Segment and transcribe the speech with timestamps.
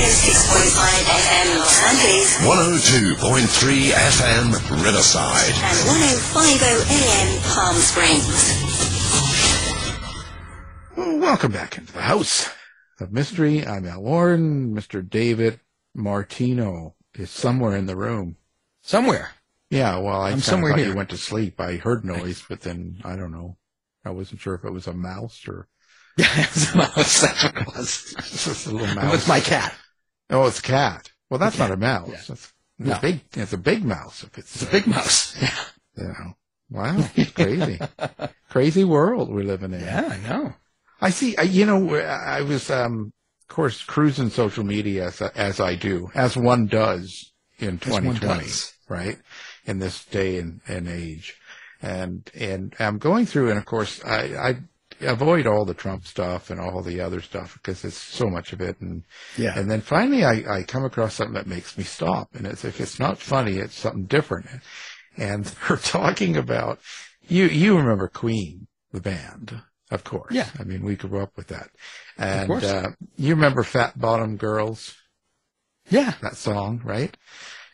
[0.00, 4.46] Heard on 106.5 FM Los Angeles 102.3 FM
[4.82, 5.52] Riverside.
[5.52, 8.26] and 105.0 AM Palm Springs.
[11.20, 12.48] Welcome back into the house
[12.98, 13.66] of mystery.
[13.66, 14.74] I'm Al Warren.
[14.74, 15.06] Mr.
[15.06, 15.60] David
[15.94, 18.36] Martino is somewhere in the room.
[18.82, 19.32] Somewhere.
[19.68, 20.88] Yeah, well, I I'm somewhere thought here.
[20.88, 21.60] you went to sleep.
[21.60, 23.58] I heard noise, but then I don't know.
[24.06, 25.68] I wasn't sure if it was a mouse or
[26.16, 27.20] Yeah, it's a mouse.
[27.20, 28.14] That's what it was.
[28.16, 29.12] just a little It mouse.
[29.12, 29.74] was my cat.
[30.30, 31.10] Oh, it's a cat.
[31.28, 32.08] Well, that's not a mouse.
[32.08, 32.14] Yeah.
[32.28, 32.92] That's, it's No.
[32.96, 33.20] a big.
[33.34, 34.22] It's a big mouse.
[34.24, 35.36] If it's, It's a big mouse.
[35.42, 35.54] Yeah.
[35.96, 36.32] You know.
[36.72, 37.80] Wow, it's crazy,
[38.48, 39.80] crazy world we're living in.
[39.80, 40.54] Yeah, I know.
[41.00, 41.36] I see.
[41.36, 46.10] I, you know, I was, um, of course, cruising social media as, as I do,
[46.14, 48.72] as one does in 2020, does.
[48.88, 49.18] right?
[49.64, 51.36] In this day and, and age.
[51.82, 54.20] And, and I'm going through, and of course, I,
[54.50, 54.56] I
[55.00, 58.60] avoid all the Trump stuff and all the other stuff because it's so much of
[58.60, 58.80] it.
[58.80, 59.04] And,
[59.36, 59.58] Yeah.
[59.58, 62.34] and then finally I, I come across something that makes me stop.
[62.34, 64.46] And it's, if it's not funny, it's something different.
[65.16, 66.78] And they're talking about,
[67.28, 69.60] you, you remember Queen, the band,
[69.90, 70.32] of course.
[70.32, 70.48] Yeah.
[70.58, 71.70] I mean, we grew up with that.
[72.18, 72.64] And, course.
[72.64, 74.94] uh, you remember Fat Bottom Girls,
[75.88, 76.14] Yeah.
[76.22, 77.16] that song, right?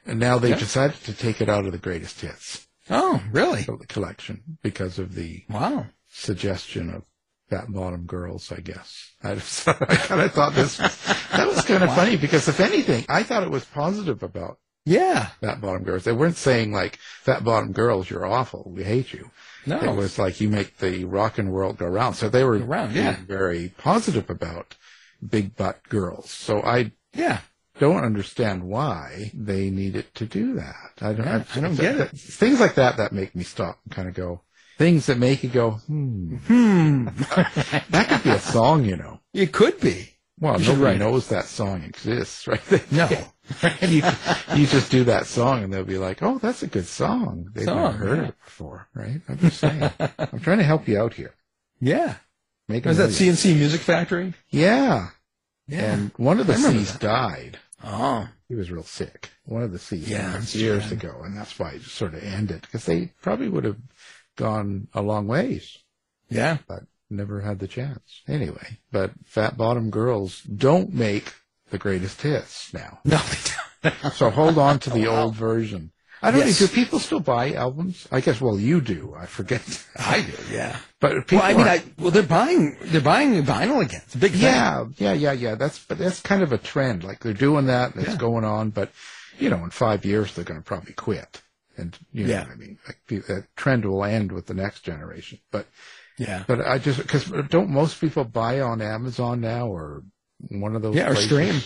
[0.06, 0.58] And now they Yeah.
[0.58, 3.62] decided to take it out of the greatest hits Oh, really?
[3.62, 5.86] the collection because of the Wow.
[6.08, 7.02] suggestion of
[7.48, 9.12] fat bottom girls, I guess.
[9.22, 12.60] I, just, I kind of thought this was, that was kind of funny because if
[12.60, 15.28] anything, I thought it was positive about Yeah.
[15.40, 16.04] fat bottom girls.
[16.04, 19.30] They weren't saying like fat bottom girls, you're awful, we hate you.
[19.66, 19.80] No.
[19.80, 22.16] It was like you make the rock and world go round.
[22.16, 23.16] So they were Go round, yeah.
[23.26, 24.76] very positive about
[25.28, 26.30] big butt girls.
[26.30, 27.40] So I yeah.
[27.80, 30.92] don't understand why they needed to do that.
[31.00, 32.10] I don't, Yeah, I don't get it.
[32.10, 34.42] Things like that that make me stop and kind of go.
[34.78, 36.36] Things that make you go, hmm.
[36.36, 37.06] Hmm.
[37.90, 39.20] That could be a song, you know.
[39.32, 40.10] it could be.
[40.38, 40.98] Well, nobody it.
[40.98, 42.60] knows that song exists, right?
[42.92, 43.08] No.
[43.80, 44.02] and you,
[44.54, 47.50] you just do that song and they'll be like, oh, that's a good song.
[47.54, 48.28] They've never heard yeah.
[48.28, 49.20] it before, right?
[49.28, 49.90] I'm just saying.
[50.18, 51.32] I'm trying to help you out here.
[51.80, 52.16] Yeah.
[52.68, 53.12] Make Was that.
[53.12, 54.34] C+C Music Factory?
[54.50, 55.08] Yeah.
[55.68, 55.92] Yeah.
[55.92, 57.00] And one of the C's that.
[57.00, 57.58] died.
[57.82, 58.28] Oh.
[58.48, 59.30] He was real sick.
[59.44, 62.84] One of the C's Yeah, years ago, and that's why it sort of ended because
[62.84, 63.76] they probably would have
[64.36, 65.78] gone a long ways,
[66.28, 66.58] Yeah.
[66.68, 66.80] but
[67.10, 68.22] never had the chance.
[68.28, 71.34] Anyway, but fat bottom girls don't make
[71.70, 73.00] the greatest hits now.
[73.04, 74.12] No, they don't.
[74.14, 75.22] So hold on to the Oh, wow.
[75.24, 75.92] old version.
[76.22, 76.60] I don't Yes.
[76.60, 76.66] know.
[76.66, 78.08] Do people still buy albums?
[78.10, 78.40] I guess.
[78.40, 79.14] Well, you do.
[79.16, 79.62] I forget.
[79.96, 80.78] I do, yeah.
[80.98, 81.38] But people.
[81.38, 84.00] Well, I mean, I, well, they're buying, they're buying vinyl again.
[84.06, 84.40] It's a big thing.
[84.42, 85.54] Yeah, yeah, yeah, yeah.
[85.56, 87.04] That's but that's kind of a trend.
[87.04, 88.18] Like they're doing that, and it's Yeah.
[88.18, 88.70] going on.
[88.70, 88.90] But
[89.38, 91.42] you know, in five years, they're going to probably quit.
[91.76, 92.42] And you know Yeah.
[92.44, 92.78] what I mean?
[92.86, 95.38] Like pe- that trend will end with the next generation.
[95.50, 95.66] But
[96.18, 96.44] Yeah.
[96.46, 100.02] but I just because don't most people buy on Amazon now or
[100.48, 101.60] one of those Yeah, or stream.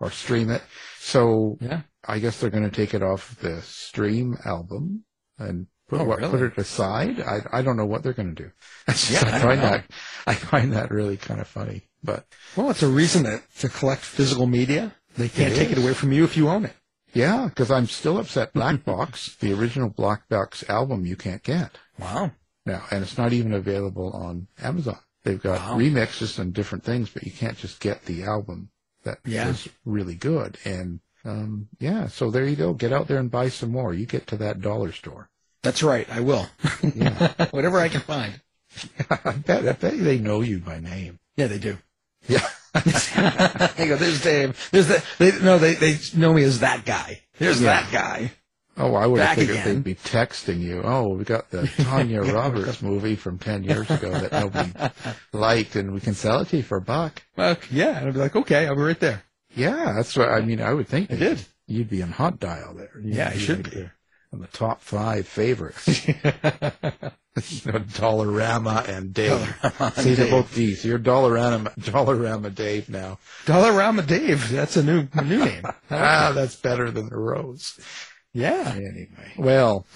[0.00, 0.62] or stream it.
[0.98, 1.82] So Yeah.
[2.06, 5.04] I guess they're going to take it off the stream album
[5.38, 6.30] and put, Oh, what, really?
[6.30, 7.20] put it aside.
[7.20, 8.50] I I don't know what they're going to do.
[9.10, 9.68] Yeah, I I find know.
[9.70, 9.84] that
[10.26, 11.88] I find that really kind of funny.
[12.02, 12.26] But
[12.56, 14.92] Well, it's a reason to, to collect physical media.
[15.16, 16.74] They can't It take it away from you if you own it.
[17.12, 18.52] Yeah, because I'm still upset.
[18.52, 22.32] Black Box, the original Black Box album, you can't get Wow.
[22.66, 24.98] now, and it's not even available on Amazon.
[25.24, 25.78] They've got Wow.
[25.78, 28.70] remixes and different things, but you can't just get the album
[29.04, 29.48] that Yeah.
[29.48, 30.58] was really good.
[30.64, 32.74] And um, yeah, so there you go.
[32.74, 33.94] Get out there and buy some more.
[33.94, 35.28] You get to that dollar store.
[35.62, 36.08] That's right.
[36.10, 36.48] I will.
[36.82, 37.32] Yeah.
[37.52, 38.40] Whatever I can find.
[39.10, 41.20] I bet, I bet they know you by name.
[41.36, 41.78] Yeah, they do.
[42.28, 42.46] Yeah.
[43.76, 44.68] they go, there's Dave.
[44.72, 47.20] There's the, they, no, they, they know me as that guy.
[47.38, 47.82] There's Yeah.
[47.82, 48.32] that guy.
[48.78, 49.74] Oh, I would have figured again.
[49.74, 50.80] they'd be texting you.
[50.82, 54.72] Oh, we got the Tanya Roberts movie from 10 years ago that nobody
[55.34, 57.22] liked, and we can sell it to you for a buck.
[57.36, 57.98] Well, yeah.
[57.98, 59.22] And I'd be like, okay, I'll be right there.
[59.54, 60.62] Yeah, that's what I mean.
[60.62, 61.44] I would think I did.
[61.66, 62.90] You'd be in hot dial there.
[63.02, 63.80] You'd Yeah, I should right be.
[63.80, 63.94] there
[64.32, 66.06] In the top five favorites.
[67.36, 69.30] you know, Dollarama and Dave.
[69.30, 70.84] Dollarama See, they're both D's.
[70.84, 73.18] You're Dollarama, Dollarama Dave now.
[73.46, 74.50] Dollarama Dave.
[74.50, 75.64] That's a new, a new name.
[75.90, 77.78] Ah, that's better than the Rose.
[78.32, 78.72] Yeah.
[78.74, 79.86] Anyway, well,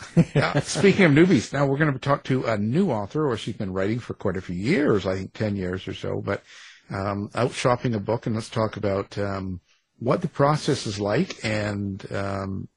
[0.63, 3.73] speaking of newbies, now we're going to talk to a new author, or she's been
[3.73, 6.43] writing for quite a few years, I think 10 years or so, but
[6.91, 9.61] um, out shopping a book, and let's talk about um,
[9.99, 12.69] what the process is like and um,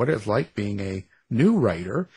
[0.00, 2.08] what it's like being a new writer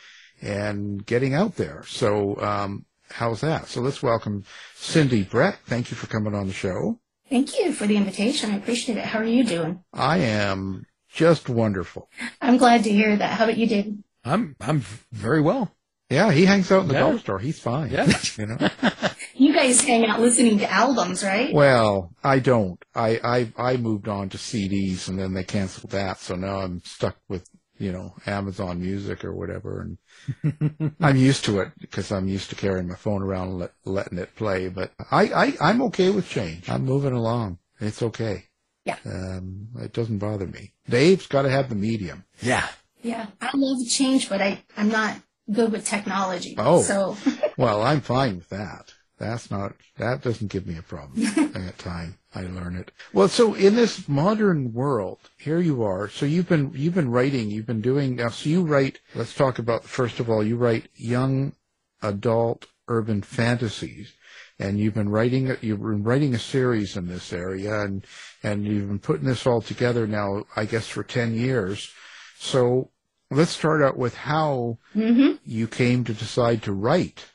[0.42, 1.84] and getting out there.
[1.86, 3.68] So, um, how's that?
[3.68, 4.46] So let's welcome
[4.78, 5.58] Cyndi Brec.
[5.66, 7.02] Thank you for coming on the show.
[7.30, 8.52] Thank you for the invitation.
[8.52, 9.04] I appreciate it.
[9.04, 9.84] How are you doing?
[9.92, 12.10] I am just wonderful.
[12.42, 13.38] I'm glad to hear that.
[13.38, 14.02] How about you, David?
[14.24, 14.80] I'm, I'm
[15.12, 15.76] very well.
[16.10, 17.00] Yeah, he hangs out in the Yeah.
[17.02, 17.40] dollar store.
[17.40, 17.92] He's fine.
[17.92, 18.08] Yeah.
[18.38, 18.58] You know?
[19.36, 21.52] You guys hang out listening to albums, right?
[21.54, 22.82] Well, I don't.
[22.94, 26.82] I, I I moved on to CDs and then they canceled that, so now I'm
[26.86, 27.44] stuck with
[27.78, 32.56] you know Amazon Music or whatever, and I'm used to it because I'm used to
[32.56, 34.70] carrying my phone around and let, letting it play.
[34.70, 36.70] But I, I I'm okay with change.
[36.70, 37.60] I'm moving along.
[37.80, 38.46] It's okay.
[38.86, 38.98] Yeah.
[39.06, 40.74] Um, it doesn't bother me.
[40.90, 42.26] Dave's got to have the medium.
[42.42, 42.68] Yeah.
[43.02, 43.28] Yeah.
[43.42, 45.18] I love change, but I, I'm not
[45.52, 46.56] good with technology.
[46.58, 46.82] Oh.
[46.82, 47.18] So,
[47.58, 48.93] Well, I'm fine with that.
[49.20, 51.26] That's not, that doesn't give me a problem
[51.56, 52.18] at time.
[52.36, 52.92] I learn it.
[53.14, 56.10] Well, so in this modern world, here you are.
[56.10, 59.60] So you've been, you've been writing, you've been doing, now, so you write, let's talk
[59.60, 61.54] about, first of all, you write young
[62.02, 64.14] adult urban fantasies.
[64.60, 68.06] And you've been writing, you've been writing a series in this area and,
[68.44, 71.92] and you've been putting this all together now, I guess, for 10 years.
[72.38, 72.92] So
[73.32, 77.26] let's start out with how hmm you came to decide to write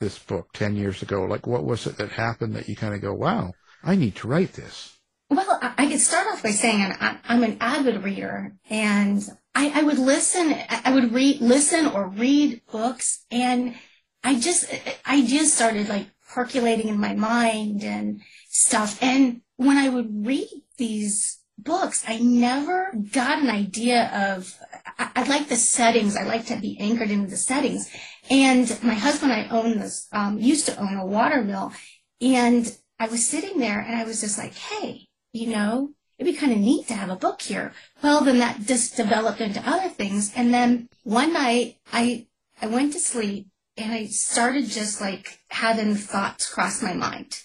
[0.00, 1.24] this book 10 years ago?
[1.24, 3.52] Like, what was it that happened that you kind of go, wow,
[3.82, 4.96] I need to write this?
[5.28, 9.82] Well, I could start off by saying I- I'm an avid reader, and I, I
[9.82, 10.54] would listen.
[10.68, 13.74] I would read, listen, or read books, and
[14.22, 14.72] I just
[15.08, 19.02] ideas started like percolating in my mind and stuff.
[19.02, 20.48] And when I would read
[20.78, 24.54] these books, I never got an idea of.
[24.98, 26.16] I, I like the settings.
[26.16, 27.90] I like to be anchored into the settings.
[28.30, 31.72] And my husband, and I own this, um, used to own a water mill,
[32.20, 35.06] and I was sitting there, and I was just like, hey
[35.36, 37.72] you know, it'd be kind of neat to have a book here.
[38.02, 40.32] Well, then that just developed into other things.
[40.34, 42.26] And then one night I,
[42.60, 47.38] I went to sleep and I started just like having thoughts cross my mind.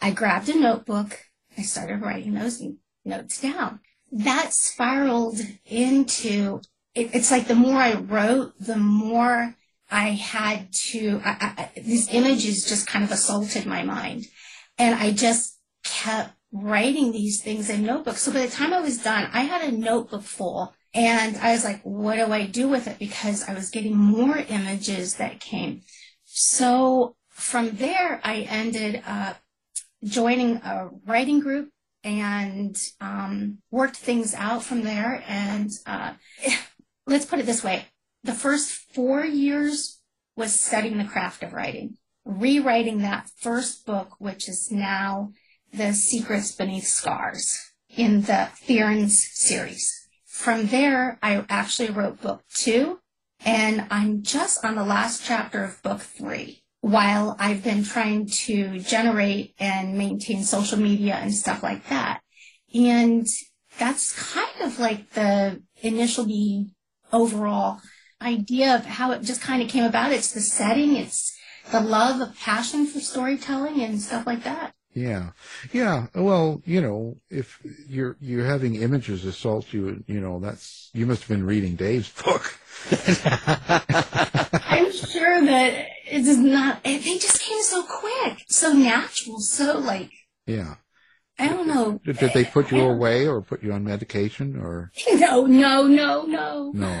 [0.00, 1.18] I grabbed a notebook.
[1.56, 2.60] I started writing those
[3.08, 3.80] notes down.
[4.12, 6.60] That spiraled into,
[6.94, 9.56] it, it's like the more I wrote, the more
[9.90, 14.26] I had to, I, I, these images just kind of assaulted my mind.
[14.78, 18.22] And I just kept writing these things in notebooks.
[18.22, 21.64] So by the time I was done, I had a notebook full and I was
[21.64, 22.98] like, what do I do with it?
[22.98, 25.82] Because I was getting more images that came.
[26.24, 29.38] So from there, I ended up
[30.04, 31.70] joining a writing group
[32.04, 35.22] and um, worked things out from there.
[35.26, 36.14] And uh,
[37.06, 37.86] let's put it this way.
[38.24, 40.00] The first four years
[40.36, 45.32] was studying the craft of writing, rewriting that first book, which is now
[45.72, 50.08] the Secrets Beneath Scars in the Theron's series.
[50.24, 53.00] From there, I actually wrote book two,
[53.44, 56.62] and I'm just on the last chapter of book three.
[56.88, 62.22] While I've been trying to generate and maintain social media and stuff like that.
[62.74, 63.26] And
[63.78, 66.66] that's kind of like the initial the
[67.12, 67.80] overall
[68.22, 70.12] idea of how it just kind of came about.
[70.12, 71.36] It's the setting, it's
[71.70, 74.72] the love of passion for storytelling and stuff like that.
[74.98, 75.30] Yeah,
[75.72, 76.06] yeah.
[76.12, 81.20] Well, you know, if you're you're having images assault you, you know, that's you must
[81.22, 82.58] have been reading Dave's book.
[84.66, 86.82] I'm sure that it is not.
[86.82, 90.10] They just came so quick, so natural, so like
[90.46, 90.74] Yeah.
[91.38, 92.00] I don't know.
[92.04, 96.22] Did, did they put you away or put you on medication or No, no, no,
[96.24, 96.72] no.
[96.74, 97.00] no?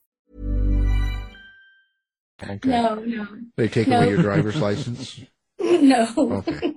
[2.43, 2.69] Okay.
[2.69, 3.27] No, no.
[3.57, 3.97] They take No.
[3.97, 5.19] away your driver's license.
[5.63, 6.07] No.
[6.17, 6.73] Okay.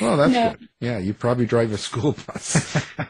[0.00, 0.50] Well, that's No.
[0.50, 0.68] good.
[0.80, 2.80] Yeah, you probably drive a school bus.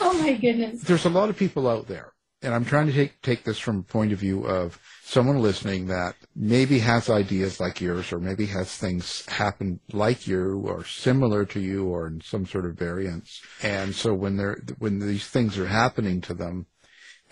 [0.00, 0.82] Oh my goodness.
[0.82, 3.78] There's a lot of people out there, and I'm trying to take take this from
[3.78, 8.46] a point of view of someone listening that maybe has ideas like yours, or maybe
[8.46, 13.40] has things happen like you, or similar to you, or in some sort of variance.
[13.62, 16.66] And so when they're when these things are happening to them,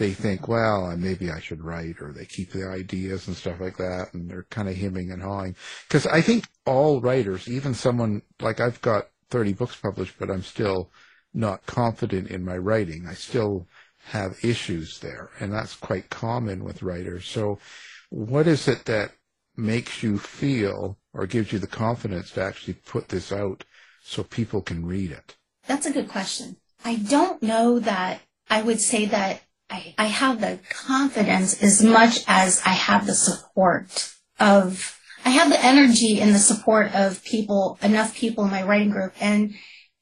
[0.00, 3.60] they think, well, uh, maybe I should write, or they keep the ideas and stuff
[3.60, 5.54] like that, and they're kind of hemming and hawing.
[5.86, 10.42] Because I think all writers, even someone like I've got 30 books published, but I'm
[10.42, 10.90] still
[11.34, 13.06] not confident in my writing.
[13.06, 13.68] I still
[14.06, 17.26] have issues there, and that's quite common with writers.
[17.26, 17.58] So,
[18.08, 19.12] what is it that
[19.54, 23.64] makes you feel or gives you the confidence to actually put this out
[24.02, 25.36] so people can read it?
[25.66, 26.56] That's a good question.
[26.86, 32.24] I don't know that I would say that I, I have the confidence as much
[32.26, 37.78] as I have the support of, I have the energy and the support of people,
[37.82, 39.12] enough people in my writing group.
[39.20, 39.54] And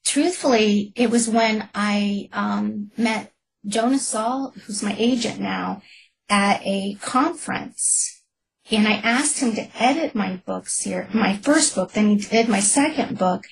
[0.05, 3.33] truthfully, it was when I um, met
[3.67, 5.83] Jonas Saul, who's my agent now,
[6.29, 8.23] at a conference.
[8.71, 12.49] And I asked him to edit my books here, my first book, then he did
[12.49, 13.45] my second book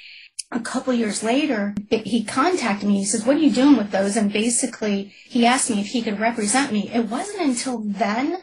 [0.57, 2.99] a couple years later, he contacted me.
[2.99, 4.17] He says, what are you doing with those?
[4.17, 6.91] And basically, he asked me if he could represent me.
[6.93, 8.43] It wasn't until then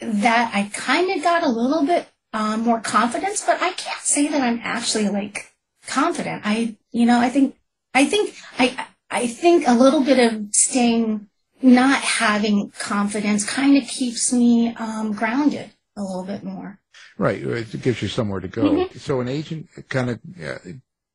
[0.00, 4.28] that I kind of got a little bit um, more confidence, but I can't say
[4.28, 5.52] that I'm actually like
[5.86, 6.42] confident.
[6.44, 7.56] I, you know, I think,
[7.92, 11.28] I think, I, I think a little bit of staying,
[11.60, 16.78] not having confidence kind of keeps me um, grounded a little bit more.
[17.18, 17.42] Right.
[17.42, 18.62] It gives you somewhere to go.
[18.62, 18.98] Mhm.
[18.98, 20.20] So an agent kind of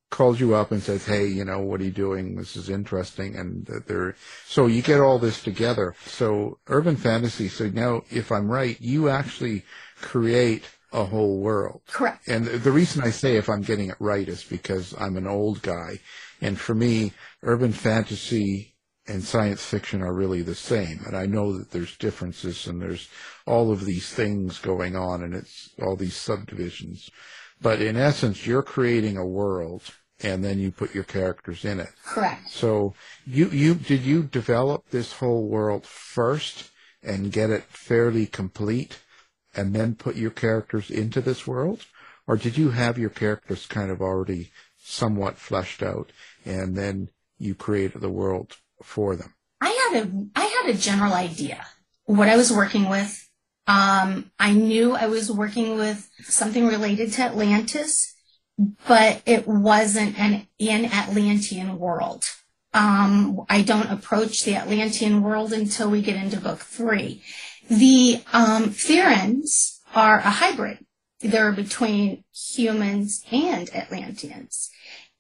[0.10, 2.36] calls you up and says, "Hey, you know, what are you doing?
[2.36, 5.96] This is interesting." And they're so you get all this together.
[6.06, 7.50] So urban fantasy.
[7.50, 9.64] So now, if I'm right, you actually
[10.02, 11.82] create a whole world.
[11.88, 12.28] Correct.
[12.28, 15.62] And the reason I say if I'm getting it right is because I'm an old
[15.62, 16.00] guy,
[16.42, 18.76] and for me, urban fantasy
[19.08, 21.02] and science fiction are really the same.
[21.06, 23.08] And I know that there's differences and there's
[23.46, 27.12] all of these things going on and it's all these subdivisions.
[27.62, 29.84] But in essence, you're creating a world
[30.22, 31.90] and then you put your characters in it.
[32.06, 32.50] Correct.
[32.50, 32.94] So
[33.26, 36.72] you, you, did you develop this whole world first
[37.04, 39.00] and get it fairly complete
[39.56, 41.86] and then put your characters into this world?
[42.28, 46.12] Or did you have your characters kind of already somewhat fleshed out
[46.46, 49.34] and then you created the world for them?
[49.62, 51.66] I had a I had a general idea
[52.06, 53.25] what I was working with.
[53.68, 58.14] Um, I knew I was working with something related to Atlantis,
[58.88, 62.26] but it wasn't an in Atlantean world.
[62.74, 67.24] Um, I don't approach the Atlantean world until we get into book three.
[67.70, 68.76] The um,
[69.96, 70.80] are a hybrid.
[71.22, 74.70] They're between humans and Atlanteans.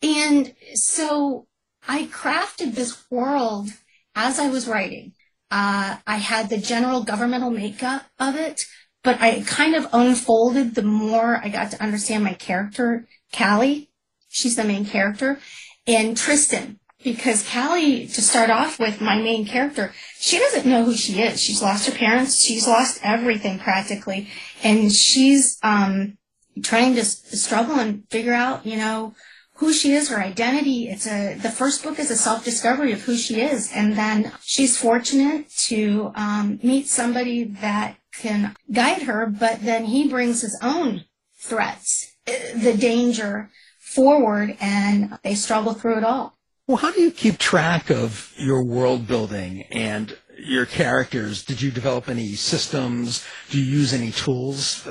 [0.04, 1.48] And so
[1.88, 3.70] I crafted this world
[4.14, 5.14] as I was writing.
[5.56, 8.66] Uh, I had the general governmental makeup of it,
[9.06, 13.90] but I kind of unfolded the more I got to understand my character, Callie.
[14.28, 15.40] She's the main character,
[15.88, 20.94] and Tristan, because Callie, to start off with, my main character, she doesn't know who
[20.94, 21.42] she is.
[21.42, 22.44] She's lost her parents.
[22.44, 24.28] She's lost everything practically,
[24.62, 26.18] and she's um,
[26.64, 29.14] trying to struggle and figure out, you know,
[29.56, 30.90] who she is, her identity.
[30.90, 34.32] It's a the first book is a self discovery of who she is, and then
[34.42, 39.26] she's fortunate to um, meet somebody that can guide her.
[39.26, 41.06] But then he brings his own
[41.38, 46.38] threats, the danger forward, and they struggle through it all.
[46.68, 51.46] Well, how do you keep track of your world building and your characters?
[51.46, 53.24] Did you develop any systems?
[53.52, 54.88] Do you use any tools?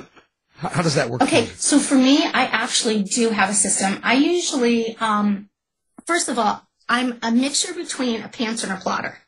[0.56, 1.22] How, how does that work?
[1.22, 4.00] Okay, so for me, I actually do have a system.
[4.02, 5.48] I usually, um,
[6.06, 9.18] first of all, I'm a mixture between a pantser and a plotter.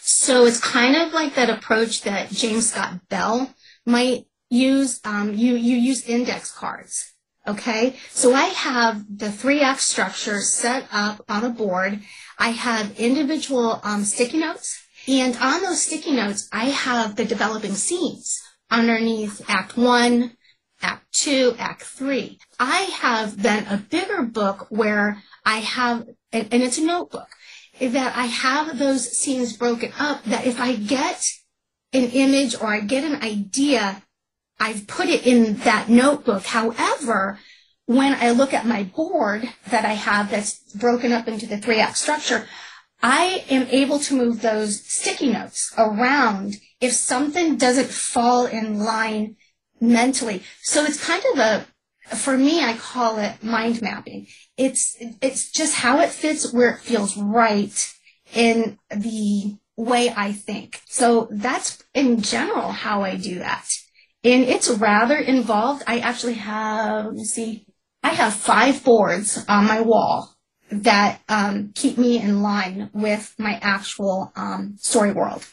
[0.00, 3.52] So it's kind of like that approach that James Scott Bell
[3.84, 5.00] might use.
[5.04, 7.12] Um, you you use index cards.
[7.48, 12.00] Okay, so I have the three acts structure set up on a board.
[12.38, 17.74] I have individual um, sticky notes, and on those sticky notes, I have the developing
[17.74, 20.35] scenes underneath Act One,
[20.86, 22.38] Act Two, Act Three.
[22.58, 27.28] I have then a bigger book where I have, and, and it's a notebook,
[27.80, 31.28] that I have those scenes broken up that if I get
[31.92, 34.02] an image or I get an idea,
[34.58, 36.44] I've put it in that notebook.
[36.44, 37.38] However,
[37.86, 41.80] when I look at my board that I have that's broken up into the three
[41.80, 42.46] act structure,
[43.02, 49.36] I am able to move those sticky notes around if something doesn't fall in line
[49.80, 50.42] mentally.
[50.62, 51.66] So it's kind of a,
[52.14, 54.28] for me, I call it mind mapping.
[54.56, 57.94] It's, it's just how it fits where it feels right
[58.34, 60.80] in the way I think.
[60.86, 63.68] So that's in general how I do that.
[64.24, 65.84] And it's rather involved.
[65.86, 67.66] I actually have, let me see,
[68.02, 70.34] I have five boards on my wall
[70.70, 75.44] that um, keep me in line with my actual um, story world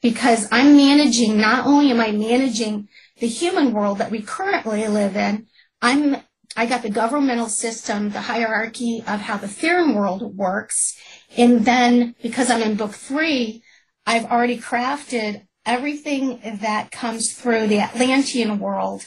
[0.00, 2.88] because I'm managing, not only am I managing
[3.20, 5.46] the human world that we currently live in,
[5.80, 6.16] I'm
[6.56, 10.98] I got the governmental system, the hierarchy of how the Theran world works,
[11.36, 13.62] and then because I'm in book three,
[14.04, 19.06] I've already crafted everything that comes through the Atlantean world.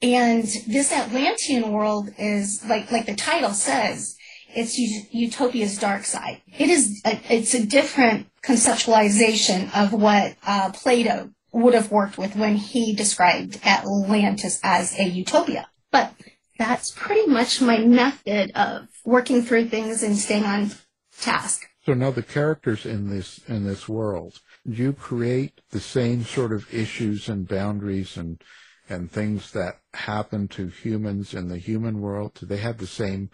[0.00, 4.16] And this Atlantean world is like like the title says,
[4.54, 6.40] it's utopia's dark side.
[6.58, 12.36] It is a, it's a different conceptualization of what uh, Plato would have worked with
[12.36, 15.68] when he described Atlantis as a utopia.
[15.90, 16.14] But
[16.58, 20.72] that's pretty much my method of working through things and staying on
[21.20, 21.66] task.
[21.84, 26.52] So now the characters in this in this world, do you create the same sort
[26.52, 28.42] of issues and boundaries and
[28.90, 32.34] and things that happen to humans in the human world?
[32.34, 33.30] Do they have the same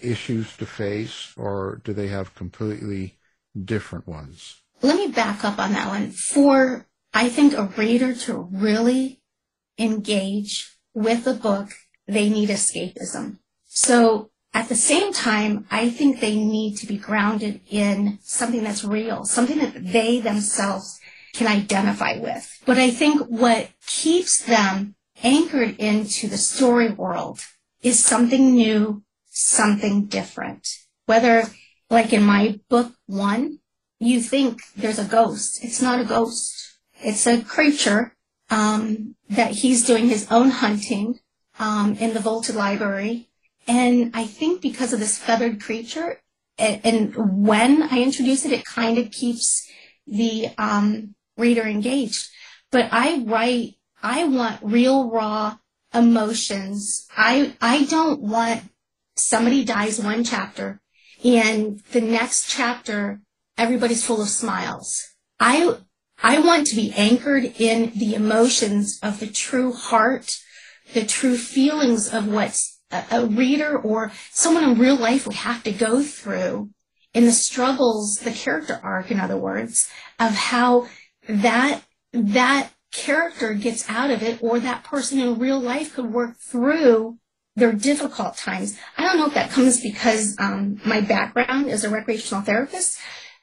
[0.00, 3.18] issues to face or do they have completely
[3.64, 4.62] different ones?
[4.82, 6.10] Let me back up on that one.
[6.10, 9.20] For I think a reader to really
[9.78, 11.70] engage with a book,
[12.06, 13.38] they need escapism.
[13.66, 18.84] So at the same time, I think they need to be grounded in something that's
[18.84, 21.00] real, something that they themselves
[21.32, 22.60] can identify with.
[22.66, 27.40] But I think what keeps them anchored into the story world
[27.82, 30.68] is something new, something different.
[31.06, 31.44] Whether,
[31.90, 33.58] like in my book one,
[33.98, 35.64] you think there's a ghost.
[35.64, 36.53] It's not a ghost.
[37.04, 38.14] It's a creature
[38.50, 41.20] um, that he's doing his own hunting
[41.58, 43.28] um, in the vaulted library.
[43.66, 46.20] And I think because of this feathered creature,
[46.58, 49.68] and, and when I introduce it, it kind of keeps
[50.06, 52.28] the um, reader engaged.
[52.70, 55.56] But I write, I want real, raw
[55.94, 57.06] emotions.
[57.16, 58.62] I I don't want
[59.16, 60.80] somebody dies one chapter
[61.24, 63.20] and the next chapter
[63.56, 65.14] everybody's full of smiles.
[65.38, 65.76] I
[66.22, 70.38] I want to be anchored in the emotions of the true heart,
[70.92, 75.62] the true feelings of what a, a reader or someone in real life would have
[75.64, 76.70] to go through
[77.12, 80.88] in the struggles, the character arc, in other words, of how
[81.28, 86.36] that that character gets out of it or that person in real life could work
[86.38, 87.18] through
[87.56, 88.78] their difficult times.
[88.96, 92.98] I don't know if that comes because um, my background is a recreational therapist,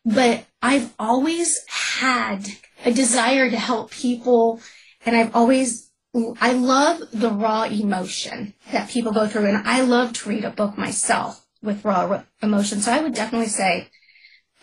[0.06, 2.46] but I've always had
[2.86, 4.60] a desire to help people,
[5.06, 5.92] and I've always,
[6.40, 10.50] I love the raw emotion that people go through, and I love to read a
[10.50, 12.82] book myself with raw emotion.
[12.82, 13.90] So I would definitely say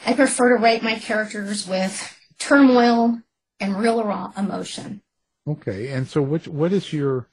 [0.06, 3.20] I prefer to write my characters with turmoil
[3.60, 5.02] and real raw emotion.
[5.46, 7.28] Okay, and so what what is your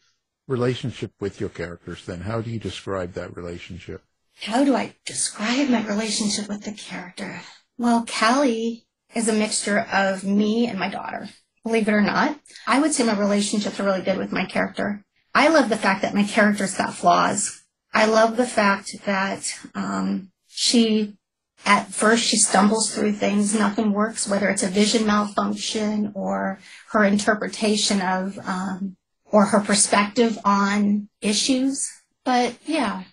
[0.48, 2.22] relationship with your characters then?
[2.22, 4.04] How do you describe that relationship?
[4.42, 7.42] How do I describe my relationship with the character?
[7.78, 11.30] Well, Callie is a mixture of me and my daughter.
[11.64, 15.04] Believe it or not, I would say my relationships are really good with my character.
[15.34, 17.64] I love the fact that my character's got flaws.
[17.94, 21.18] I love the fact that um, she,
[21.66, 23.54] at first, she stumbles through things.
[23.54, 26.60] Nothing works, whether it's a vision malfunction or
[26.92, 31.92] her interpretation of um, or her perspective on issues.
[32.24, 33.04] But yeah,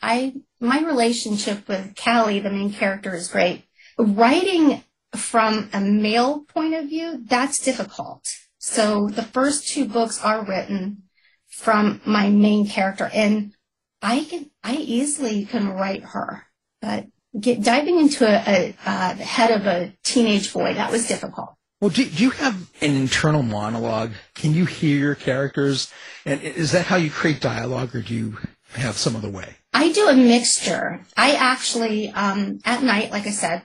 [0.00, 3.64] I my relationship with Callie, the main character, is great.
[3.98, 8.34] Writing from a male point of view, that's difficult.
[8.58, 11.02] So the first two books are written
[11.48, 13.52] from my main character, and
[14.00, 16.46] I can I easily can write her,
[16.80, 17.06] but
[17.38, 21.54] get diving into a, a, a head of a teenage boy that was difficult.
[21.80, 24.12] Well, do, do you have an internal monologue?
[24.34, 25.92] Can you hear your characters?
[26.24, 28.38] And is that how you create dialogue, or do you
[28.74, 29.56] have some other way?
[29.72, 31.00] I do a mixture.
[31.16, 33.62] I actually, um, at night, like I said,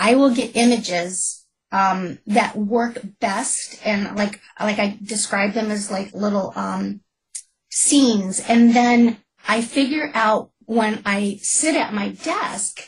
[0.00, 5.90] I will get images um, that work best, and like like I describe them as
[5.90, 7.02] like little um,
[7.70, 12.80] scenes, and then I figure out when I sit at my desk,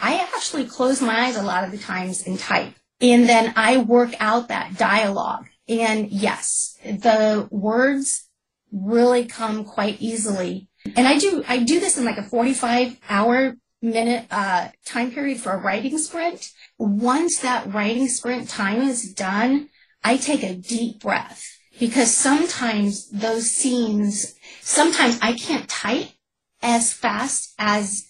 [0.00, 2.74] I actually close my eyes a lot of the times and type.
[3.00, 5.46] And then I work out that dialogue.
[5.68, 8.28] And yes, the words
[8.72, 10.68] really come quite easily.
[10.96, 15.38] And I do, I do this in like a 45 hour minute, uh, time period
[15.38, 16.50] for a writing sprint.
[16.78, 19.68] Once that writing sprint time is done,
[20.04, 21.44] I take a deep breath
[21.78, 26.08] because sometimes those scenes, sometimes I can't type
[26.62, 28.06] as fast as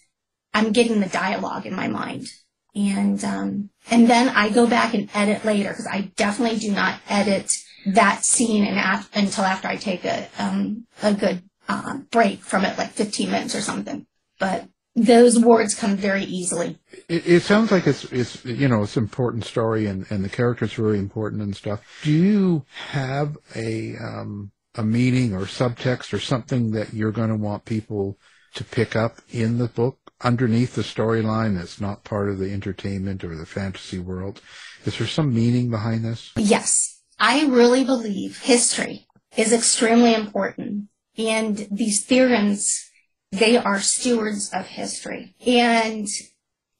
[0.52, 2.28] I'm getting the dialogue in my mind.
[2.74, 7.00] And, um, and then I go back and edit later because I definitely do not
[7.08, 7.50] edit
[7.86, 12.64] that scene and af- until after I take a um, a good uh, break from
[12.64, 14.06] it, like 15 minutes or something.
[14.38, 14.68] But
[15.04, 16.78] those words come very easily.
[17.08, 20.28] It, it sounds like it's it's you know it's an important story and and the
[20.28, 21.80] characters are really important and stuff.
[22.02, 27.36] Do you have a um, a meaning or subtext or something that you're going to
[27.36, 28.18] want people
[28.54, 33.24] to pick up in the book underneath the storyline that's not part of the entertainment
[33.24, 34.40] or the fantasy world?
[34.84, 36.32] Is there some meaning behind this?
[36.36, 37.02] Yes.
[37.18, 39.06] I really believe history
[39.36, 40.88] is extremely important.
[41.16, 42.87] And these theorems,
[43.30, 45.34] they are stewards of history.
[45.46, 46.08] And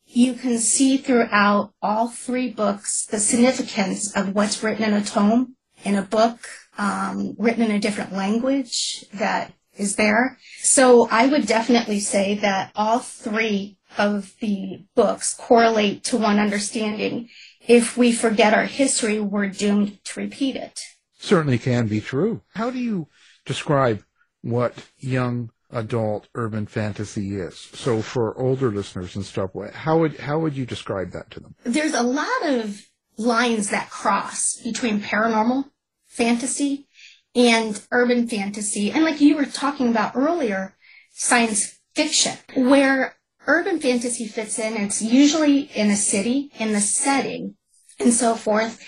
[0.07, 5.57] you can see throughout all three books the significance of what's written in a tome,
[5.85, 10.39] in a book, um, written in a different language that is there.
[10.61, 17.29] So I would definitely say that all three of the books correlate to one understanding.
[17.67, 20.81] If we forget our history, we're doomed to repeat it.
[21.19, 22.43] Certainly can be true.
[22.55, 23.09] How do you
[23.45, 24.05] describe
[24.41, 27.57] what young adult urban fantasy is?
[27.57, 31.55] So for older listeners and stuff, how would how would you describe that to them?
[31.65, 32.83] There's a lot of
[33.17, 35.65] lines that cross between paranormal
[36.07, 36.89] fantasy
[37.35, 38.91] and urban fantasy.
[38.91, 40.77] And like you were talking about earlier,
[41.13, 44.77] science fiction, where urban fantasy fits in.
[44.77, 47.57] It's usually in a city, in the setting,
[47.99, 48.83] and so forth.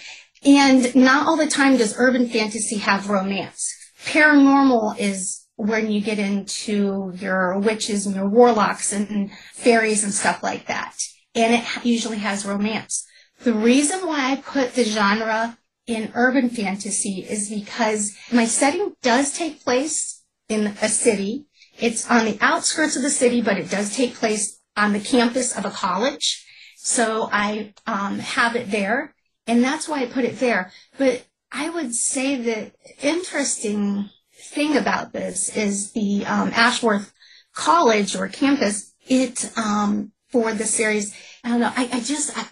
[0.45, 3.75] And not all the time does urban fantasy have romance.
[4.05, 10.43] Paranormal is when you get into your witches and your warlocks and fairies and stuff
[10.43, 10.97] like that.
[11.35, 13.07] And it usually has romance.
[13.43, 19.37] The reason why I put the genre in urban fantasy is because my setting does
[19.37, 21.47] take place in a city.
[21.79, 25.57] It's on the outskirts of the city, but it does take place on the campus
[25.57, 26.47] of a college.
[26.77, 29.15] So I um, have it there,
[29.47, 30.73] and that's why I put it there.
[30.97, 34.11] But I would say the interesting
[34.51, 37.13] thing about this is the um, Ashworth
[37.55, 38.93] College or campus.
[39.09, 41.15] It um, for the series.
[41.43, 41.73] I don't know.
[41.75, 42.47] I, I just I,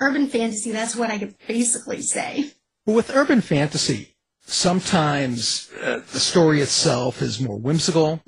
[0.00, 0.72] urban fantasy.
[0.72, 2.52] That's what I could basically say.
[2.84, 8.22] With urban fantasy, sometimes uh, the story itself is more whimsical,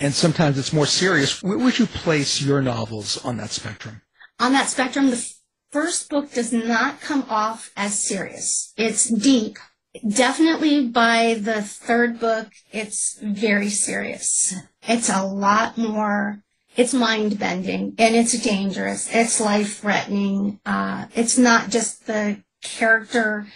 [0.00, 1.42] and sometimes it's more serious.
[1.42, 4.00] Where would you place your novels on that spectrum?
[4.40, 5.32] On that spectrum, the
[5.70, 8.72] first book does not come off as serious.
[8.76, 9.58] It's deep.
[10.06, 14.54] Definitely by the third book, it's very serious.
[14.82, 16.42] It's a lot more,
[16.76, 19.08] it's mind bending and it's dangerous.
[19.14, 20.60] It's life threatening.
[20.66, 23.46] Uh, it's not just the character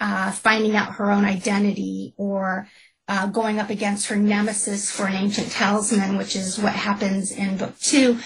[0.00, 2.68] uh, finding out her own identity or
[3.08, 7.56] uh, going up against her nemesis for an ancient talisman, which is what happens in
[7.56, 8.18] book two.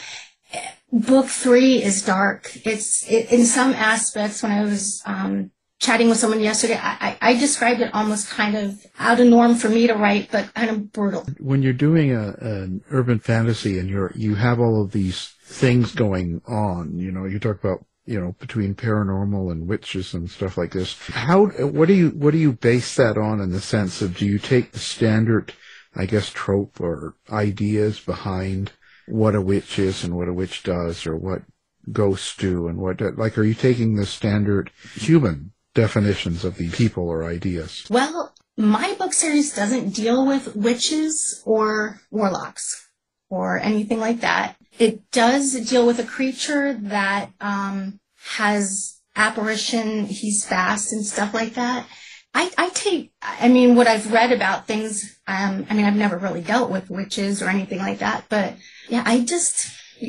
[0.93, 2.51] Book three is dark.
[2.67, 4.43] It's it, in some aspects.
[4.43, 8.87] When I was um, chatting with someone yesterday, I, I, described it almost kind of
[8.99, 11.27] out of norm for me to write, but kind of brutal.
[11.39, 15.93] When you're doing a, an urban fantasy and you're you have all of these things
[15.95, 20.59] going on, you know, you talk about you know between paranormal and witches and stuff
[20.59, 20.97] like this.
[21.09, 24.27] How what do you what do you base that on in the sense of do
[24.27, 25.55] you take the standard,
[25.97, 28.73] I guess, trope or ideas behind
[29.09, 31.43] what a witch is and what a witch does or what
[31.91, 37.09] ghosts do and what like are you taking the standard human definitions of the people
[37.09, 37.87] or ideas.
[37.91, 42.89] Well my book series doesn't deal with witches or warlocks
[43.31, 44.57] or anything like that.
[44.79, 48.01] It does deal with a creature that um,
[48.37, 51.87] has apparition he's fast and stuff like that.
[52.33, 56.17] I, I take, I mean, what I've read about things, um, I mean, I've never
[56.17, 58.55] really dealt with witches or anything like that, but
[58.89, 59.69] yeah, I just,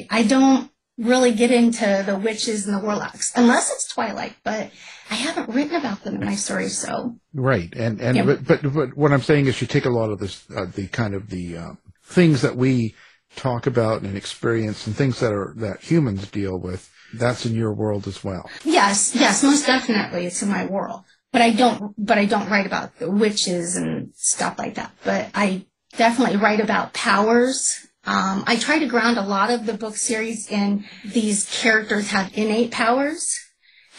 [0.09, 0.69] I don't
[1.01, 4.71] really get into the witches and the warlocks unless it's Twilight, but
[5.09, 7.17] I haven't written about them in my stories, so.
[7.33, 7.73] Right.
[7.75, 8.23] And, and, Yeah.
[8.23, 10.87] but, but, but what I'm saying is you take a lot of this, uh, the
[10.87, 12.95] kind of the, um, things that we
[13.35, 16.89] talk about and experience and things that are, that humans deal with.
[17.13, 18.49] That's in your world as well.
[18.63, 21.03] Yes, yes, most definitely it's in my world.
[21.33, 24.91] But I don't, but I don't write about the witches and stuff like that.
[25.03, 25.65] But I
[25.97, 27.87] definitely write about powers.
[28.05, 32.35] Um, I try to ground a lot of the book series in these characters have
[32.35, 33.39] innate powers.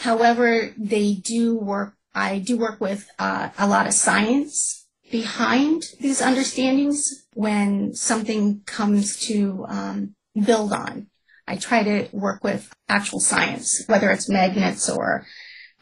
[0.00, 6.20] However, they do work, I do work with uh, a lot of science behind these
[6.20, 11.06] understandings when something comes to um, build on.
[11.46, 15.26] I try to work with actual science, whether it's magnets or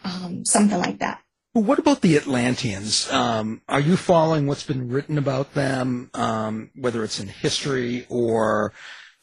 [0.05, 1.21] um, something like that.
[1.53, 3.11] What about the Atlanteans?
[3.11, 8.73] Um, are you following what's been written about them, um, whether it's in history or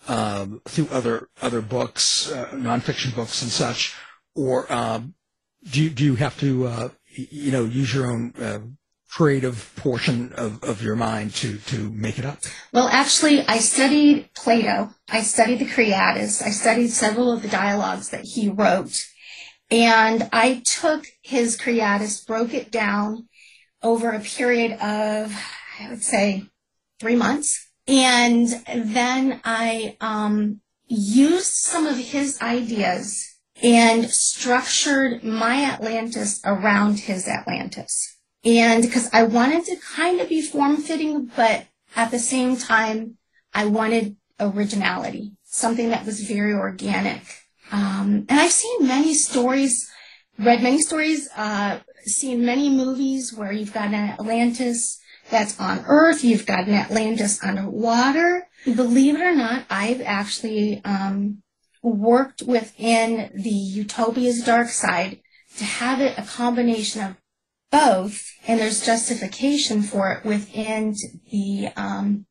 [0.10, 3.96] um, through other other books, uh, nonfiction books and such,
[4.36, 5.14] or um,
[5.72, 8.60] do you, do you have to uh, you know use your own uh,
[9.10, 12.40] creative portion of, of your mind to to make it up?
[12.74, 14.90] Well, actually, I studied Plato.
[15.10, 16.42] I studied the Critias.
[16.42, 19.08] I studied several of the dialogues that he wrote.
[19.70, 23.28] And I took his Critias, broke it down
[23.84, 25.36] over a period of,
[25.80, 26.44] I would say,
[27.00, 27.70] three months.
[27.88, 37.28] And then I um, used some of his ideas and structured my Atlantis around his
[37.28, 38.18] Atlantis.
[38.44, 43.18] And because I wanted to kind of be form fitting, but at the same time,
[43.54, 47.24] I wanted originality, something that was very organic.
[47.72, 49.90] Um, and I've seen many stories,
[50.40, 55.00] read many stories, uh, seen many movies where you've got an Atlantis
[55.30, 58.48] that's on Earth, you've got an Atlantis underwater.
[58.66, 61.44] Believe it or not, I've actually um,
[61.84, 65.20] worked within the Utopia's dark side
[65.58, 67.18] to have it a combination of
[67.72, 70.96] both, and there's justification for it within
[71.32, 72.26] the um,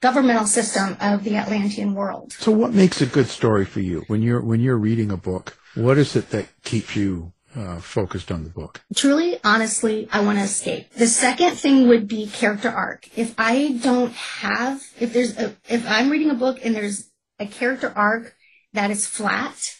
[0.00, 2.32] governmental system of the Atlantean world.
[2.32, 5.58] So what makes a good story for you when you're, when you're reading a book?
[5.74, 8.82] What is it that keeps you uh, focused on the book?
[8.94, 10.92] Truly, honestly, I want to escape.
[10.94, 13.08] The second thing would be character arc.
[13.16, 17.46] If I don't have, if there's a, if I'm reading a book and there's a
[17.46, 18.34] character arc
[18.72, 19.74] that is flat,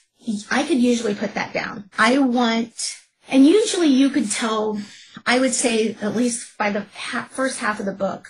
[0.50, 1.90] I could usually put that down.
[1.98, 2.96] I want,
[3.28, 4.80] and usually you could tell,
[5.26, 8.28] I would say at least by the ha- first half of the book,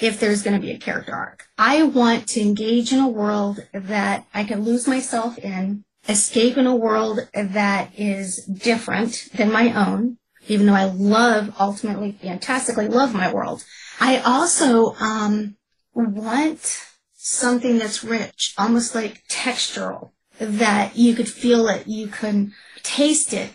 [0.00, 1.46] if there's going to be a character arc.
[1.56, 6.66] I want to engage in a world that I can lose myself in, escape in
[6.66, 13.14] a world that is different than my own, even though I love, ultimately, fantastically love
[13.14, 13.64] my world.
[14.00, 15.56] I also um,
[15.94, 16.82] want
[17.14, 22.52] something that's rich, almost like textural, that you could feel it, you can
[22.82, 23.50] taste it.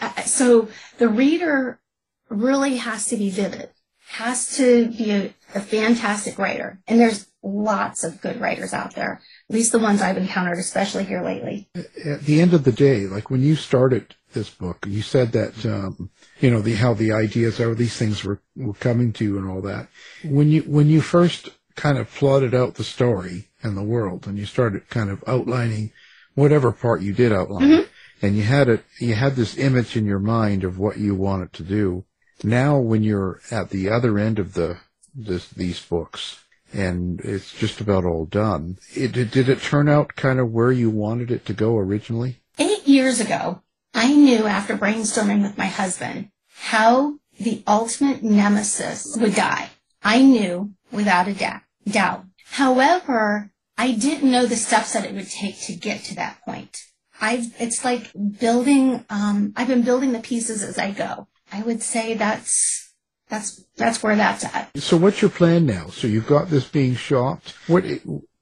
[0.00, 1.80] Uh, So the reader
[2.28, 3.70] really has to be vivid,
[4.08, 6.78] has to be a, a fantastic writer.
[6.86, 11.04] And there's lots of good writers out there, at least the ones I've encountered, especially
[11.04, 11.68] here lately.
[12.04, 15.64] At the end of the day, like when you started this book, you said that
[15.66, 19.38] um, you know the how the ideas, how these things were, were coming to you
[19.38, 19.88] and all that.
[20.24, 24.38] When you when you first kind of plotted out the story and the world, and
[24.38, 25.92] you started kind of outlining
[26.34, 27.86] whatever part you did outline,
[28.22, 31.52] and you had it, you had this image in your mind of what you wanted
[31.54, 32.04] to do.
[32.44, 34.76] Now, when you're at the other end of the
[35.14, 40.38] this, these books, and it's just about all done, it, did it turn out kind
[40.38, 42.42] of where you wanted it to go originally?
[42.58, 43.62] Eight years ago,
[43.94, 49.70] I knew after brainstorming with my husband how the ultimate nemesis would die.
[50.02, 52.24] I knew without a da- doubt.
[52.44, 56.84] However, I didn't know the steps that it would take to get to that point.
[57.20, 61.28] I've, it's like building, um, I've been building the pieces as I go.
[61.54, 62.92] I would say that's,
[63.28, 64.70] that's, that's where that's at.
[64.76, 65.86] So, what's your plan now?
[65.88, 67.54] So, you've got this being shot.
[67.66, 67.84] What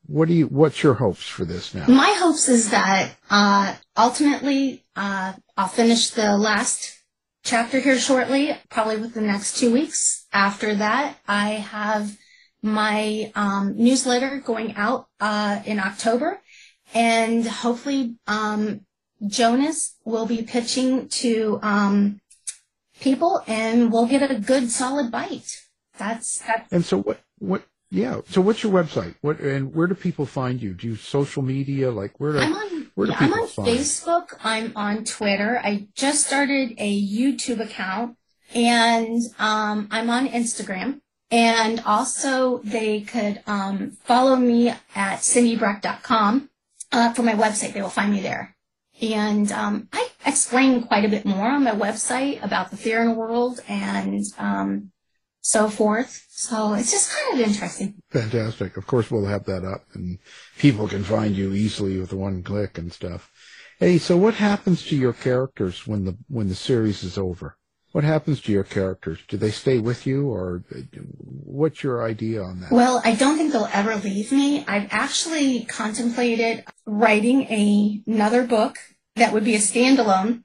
[0.06, 0.46] what do you?
[0.46, 1.86] What's your hopes for this now?
[1.86, 6.98] My hopes is that uh, ultimately uh, I'll finish the last
[7.44, 10.26] chapter here shortly, probably within the next two weeks.
[10.32, 12.16] After that, I have
[12.62, 16.40] my um, newsletter going out uh, in October,
[16.94, 18.84] and hopefully um,
[19.26, 22.20] Jonas will be pitching to um,
[23.02, 25.62] people, and we'll get a good solid bite.
[25.98, 27.64] That's that's And so, what what?
[27.90, 28.20] Yeah.
[28.28, 29.16] So, what's your website?
[29.20, 30.74] What and where do people find you?
[30.74, 31.90] Do you social media?
[31.90, 33.68] Like where do I'm on, where do yeah, I'm on find?
[33.68, 34.34] Facebook.
[34.42, 35.60] I'm on Twitter.
[35.62, 38.16] I just started a YouTube account,
[38.54, 41.00] and um, I'm on Instagram.
[41.30, 46.50] And also, they could um, follow me at cyndibrec.com
[46.92, 47.72] uh, for my website.
[47.72, 48.54] They will find me there.
[49.02, 53.60] And um, I explain quite a bit more on my website about the Theron world
[53.68, 54.92] and um,
[55.40, 56.24] so forth.
[56.30, 57.94] So it's just kind of interesting.
[58.10, 58.76] Fantastic.
[58.76, 60.18] Of course, we'll have that up, and
[60.56, 63.30] people can find you easily with one click and stuff.
[63.78, 67.56] Hey, so what happens to your characters when the when the series is over?
[67.90, 69.18] What happens to your characters?
[69.28, 70.64] Do they stay with you, or
[71.18, 72.70] what's your idea on that?
[72.70, 74.64] Well, I don't think they'll ever leave me.
[74.66, 78.78] I've actually contemplated writing a, another book
[79.16, 80.44] that would be a standalone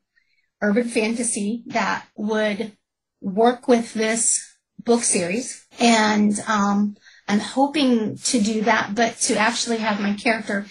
[0.62, 2.76] urban fantasy that would
[3.22, 4.44] work with this
[4.84, 5.66] book series.
[5.80, 6.96] And um,
[7.28, 10.66] I'm hoping to do that, but to actually have my character,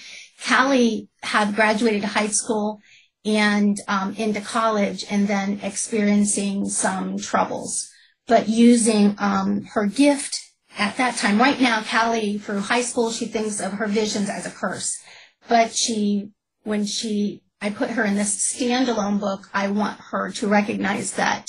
[0.46, 2.80] Callie, have graduated high school
[3.24, 7.90] and um, into college and then experiencing some troubles.
[8.26, 10.40] But using um, her gift
[10.78, 14.46] at that time, right now, Callie, through high school, she thinks of her visions as
[14.46, 15.00] a curse.
[15.48, 16.30] But she,
[16.64, 21.46] when she, I put her in this standalone book, I want her to recognize that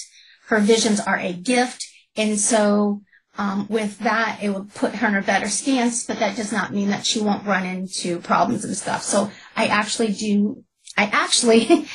[0.47, 1.85] her visions are a gift.
[2.15, 3.01] And so
[3.37, 6.73] um, with that, it would put her in a better stance, but that does not
[6.73, 9.03] mean that she won't run into problems and stuff.
[9.03, 10.63] So I actually do,
[10.97, 11.87] I actually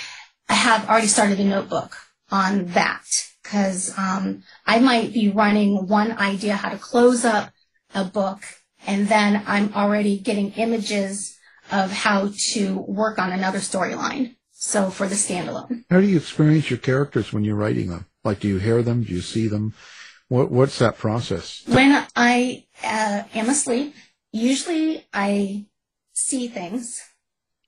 [0.48, 1.96] I have already started a notebook
[2.30, 3.04] on that
[3.42, 7.52] because um, I might be running one idea how to close up
[7.94, 8.40] a book,
[8.86, 11.38] and then I'm already getting images
[11.72, 14.36] of how to work on another storyline.
[14.52, 15.84] So for the standalone.
[15.90, 18.06] How do you experience your characters when you're writing them?
[18.22, 19.02] Like, do you hear them?
[19.02, 19.74] Do you see them?
[20.28, 21.62] What What's that process?
[21.66, 23.94] When I uh, am asleep,
[24.30, 25.66] usually I
[26.12, 27.02] see things,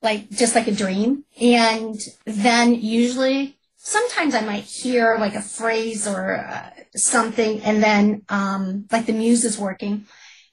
[0.02, 1.24] like just like a dream.
[1.40, 8.22] And then usually, sometimes I might hear like a phrase or uh, something, and then
[8.28, 10.06] um, like the muse is working.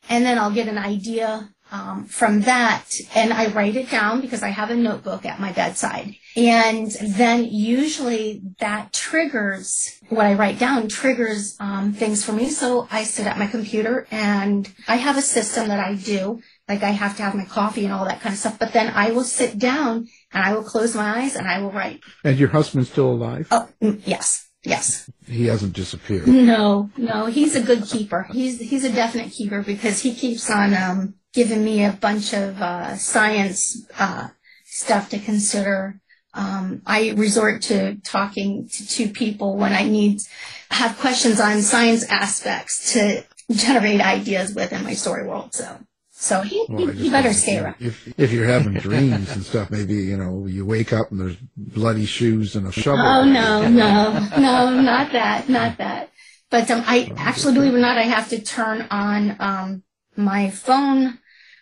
[0.10, 4.44] And then I'll get an idea um, from that, and I write it down because
[4.44, 6.16] I have a notebook at my bedside.
[6.36, 12.50] And then usually that triggers what I write down triggers um, things for me.
[12.50, 16.42] So I sit at my computer and I have a system that I do.
[16.68, 18.60] Like I have to have my coffee and all that kind of stuff.
[18.60, 21.72] But then I will sit down and I will close my eyes and I will
[21.72, 22.02] write.
[22.24, 23.48] And your husband's still alive?
[23.52, 25.10] Oh, mm, yes, yes.
[25.28, 26.28] He hasn't disappeared.
[26.28, 28.28] No, no, he's a good keeper.
[28.32, 32.62] He's he's a definite keeper because he keeps on um, giving me a bunch of
[32.62, 34.30] uh, science uh,
[34.66, 36.00] stuff to consider.
[36.34, 40.22] Um, I resort to talking to two people when I need
[40.70, 45.54] have questions on science aspects to generate ideas with in my story world.
[45.54, 45.80] So,
[46.10, 47.76] so he, Well, he, he better stay if- around.
[47.80, 51.36] If if you're having dreams and stuff, maybe you know you wake up and there's
[51.58, 53.06] bloody shoes and a shovel.
[53.06, 56.10] Oh no, no, no, not that, not that.
[56.50, 59.84] But um, I actually, believe it or not, I have to turn on um,
[60.16, 61.20] my phone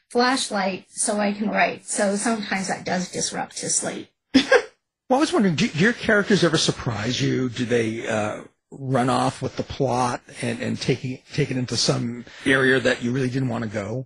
[0.09, 1.85] flashlight so I can write.
[1.85, 4.09] So sometimes that does disrupt his sleep.
[4.33, 7.49] Well, I was wondering, do, your characters ever surprise you?
[7.49, 11.75] Do they uh, run off with the plot and, and take, it- take it into
[11.77, 14.05] some area that you really didn't want to go?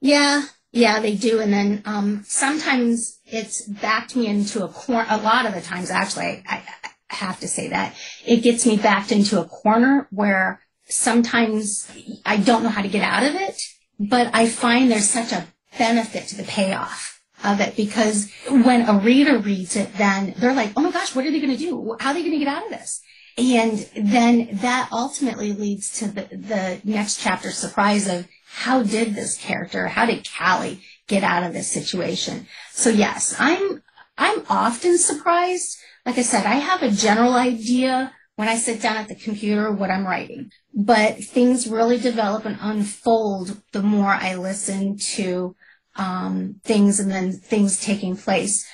[0.00, 1.40] Yeah, yeah, they do.
[1.40, 5.06] And then um, sometimes it's backed me into a corner.
[5.08, 7.94] A lot of the times, actually, I, I have to say that
[8.26, 11.88] it gets me backed into a corner where sometimes
[12.26, 13.62] I don't know how to get out of it.
[14.00, 15.46] But I find there's such a
[15.78, 20.72] benefit to the payoff of it because when a reader reads it, then they're like,
[20.76, 21.96] "Oh my gosh, what are they going to do?
[22.00, 23.02] How are they going to get out of this?"
[23.36, 29.38] And then that ultimately leads to the, the next chapter surprise of how did this
[29.38, 32.46] character, how did Callie get out of this situation?
[32.72, 33.82] So yes, I'm,
[34.18, 35.78] I'm often surprised.
[36.04, 39.70] Like I said, I have a general idea when I sit down at the computer
[39.70, 45.56] what I'm writing, but things really develop and unfold the more I listen to
[45.96, 48.66] um, things and then things taking place.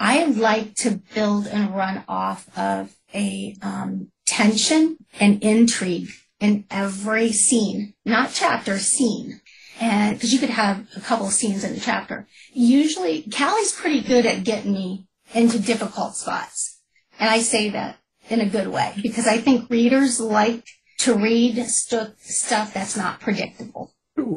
[0.00, 6.08] I like to build and run off of a um, tension and intrigue
[6.40, 9.40] in every scene, not chapter, scene.
[9.80, 12.26] And because you could have a couple scenes in a chapter.
[12.52, 16.80] Usually, Callie's pretty good at getting me into difficult spots.
[17.18, 17.98] And I say that
[18.28, 20.64] in a good way because I think readers like
[21.02, 23.92] to read stu- stuff that's not predictable.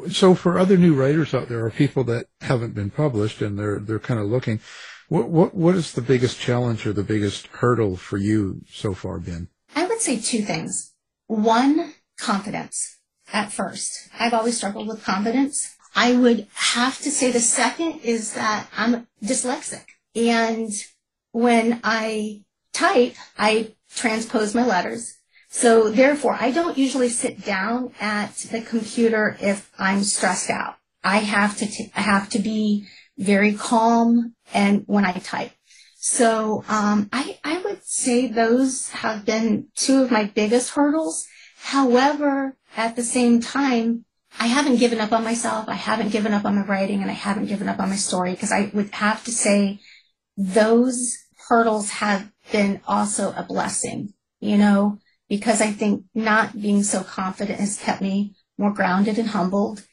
[0.09, 3.79] So for other new writers out there, or people that haven't been published and they're
[3.79, 4.59] they're kind of looking,
[5.09, 9.19] what what what is the biggest challenge or the biggest hurdle for you so far
[9.19, 9.49] been?
[9.75, 10.93] I would say two things.
[11.27, 12.97] One, confidence
[13.33, 14.09] at first.
[14.17, 15.75] I've always struggled with confidence.
[15.95, 19.85] I would have to say the second is that I'm dyslexic.
[20.15, 20.71] And
[21.31, 22.43] when I
[22.73, 25.17] type, I transpose my letters.
[25.55, 30.75] So therefore, I don't usually sit down at the computer if I'm stressed out.
[31.01, 32.85] I have to, t- I have to be
[33.17, 35.53] very calm and when I type.
[35.95, 41.25] So um, I, I would say those have been two of my biggest hurdles.
[41.57, 44.03] However, at the same time,
[44.37, 45.69] I haven't given up on myself.
[45.69, 48.31] I haven't given up on my writing and I haven't given up on my story
[48.31, 49.79] because I would have to say
[50.35, 51.15] those
[51.47, 57.59] hurdles have been also a blessing, you know, because I think not being so confident
[57.59, 59.85] has kept me more grounded and humbled.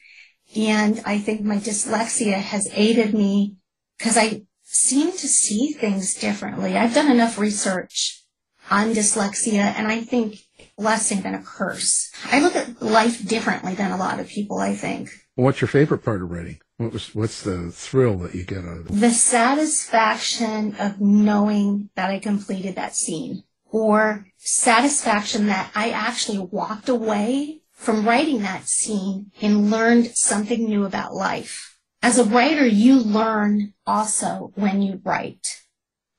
[0.55, 3.55] And I think my dyslexia has aided me
[3.97, 6.77] because I seem to see things differently.
[6.77, 8.23] I've done enough research
[8.69, 10.39] on dyslexia and I think
[10.77, 12.11] blessing than a curse.
[12.31, 15.09] I look at life differently than a lot of people, I think.
[15.35, 16.59] What's your favorite part of writing?
[16.77, 18.99] What was what's the thrill that you get out of it?
[18.99, 23.43] The satisfaction of knowing that I completed that scene
[23.73, 30.85] or satisfaction that I actually walked away from writing that scene and learned something new
[30.85, 31.75] about life.
[32.01, 35.63] As a writer, you learn also when you write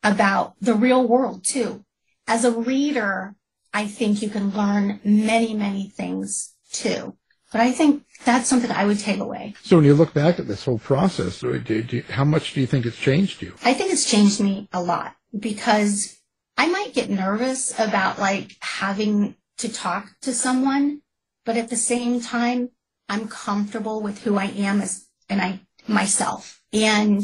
[0.03, 1.85] about the real world too.
[2.27, 3.37] As a reader,
[3.73, 7.17] I think you can learn many, many things too.
[7.53, 9.55] But I think that's something I would take away.
[9.63, 12.85] So when you look back at this whole process, do, how much do you think
[12.85, 13.55] it's changed you?
[13.63, 16.19] I think it's changed me a lot because
[16.57, 21.03] I might get nervous about like having to talk to someone,
[21.45, 22.71] but at the same time,
[23.09, 26.63] I'm comfortable with who I am as and I myself.
[26.73, 27.23] And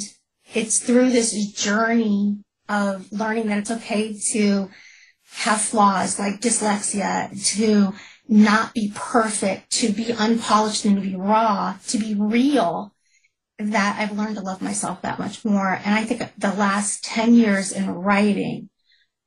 [0.53, 4.71] it's through this journey of learning that it's okay to
[5.33, 7.95] have flaws like dyslexia, to
[8.29, 12.95] not be perfect, to be unpolished and to be raw, to be real,
[13.59, 15.81] that I've learned to love myself that much more.
[15.85, 18.70] And I think the last 10 years in writing,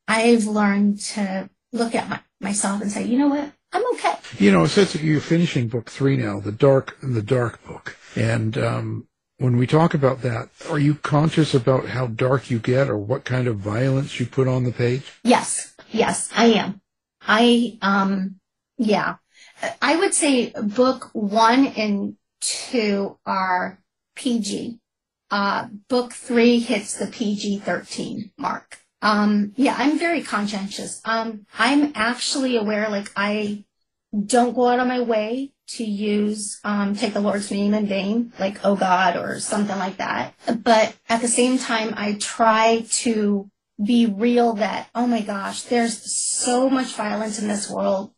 [0.07, 3.51] I've learned to look at my, myself and say, you know what?
[3.71, 4.13] I'm okay.
[4.37, 7.97] You know, it says that you're finishing book three now, the dark, the dark book.
[8.15, 12.89] And, um, when we talk about that, are you conscious about how dark you get
[12.89, 15.11] or what kind of violence you put on the page?
[15.23, 16.81] Yes, yes, I am.
[17.21, 18.39] I, um,
[18.77, 19.15] yeah.
[19.81, 23.79] I would say book one and two are
[24.15, 24.79] PG.
[25.31, 28.82] Uh, book three hits the PG 13 mark.
[29.03, 31.01] Um, yeah, I'm very conscientious.
[31.03, 33.65] Um, I'm actually aware, like, I
[34.25, 38.31] don't go out of my way to use, um, take the Lord's name in vain,
[38.39, 40.33] like, oh God, or something like that.
[40.63, 43.49] But at the same time, I try to
[43.83, 48.11] be real that, oh my gosh, there's so much violence in this world.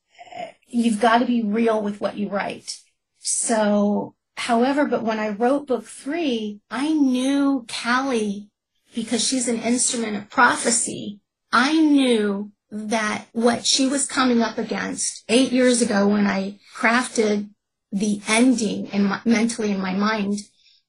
[0.68, 2.80] You've got to be real with what you write.
[3.18, 8.50] So, however, but when I wrote book three, I knew Callie
[8.96, 11.20] because she's an instrument of prophecy.
[11.52, 17.50] I knew that what she was coming up against eight years ago when I crafted
[17.92, 20.40] the ending in my, mentally in my mind,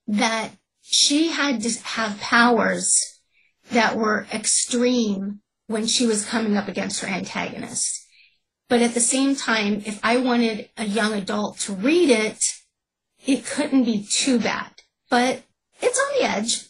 [0.06, 0.52] that
[0.82, 3.20] she had to have powers
[3.70, 8.06] that were extreme when she was coming up against her antagonist.
[8.68, 12.38] But at the same time, if I wanted a young adult to read it,
[13.24, 14.70] it couldn't be too bad.
[15.10, 15.42] But
[15.80, 16.66] it's on the edge.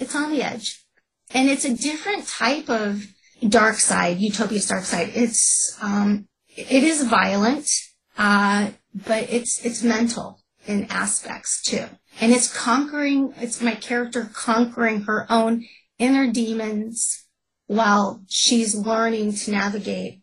[0.00, 0.84] It's on the edge.
[1.32, 3.06] And it's a different type of
[3.48, 5.12] dark side, Utopia's dark side.
[5.14, 6.26] It's, um,
[6.56, 7.68] it is violent,
[8.18, 8.70] uh,
[9.06, 11.84] but it's, it's mental in aspects too.
[12.20, 15.64] And it's conquering, it's my character conquering her own
[15.98, 17.26] inner demons
[17.66, 20.22] while she's learning to navigate